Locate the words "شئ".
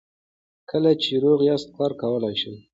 2.41-2.55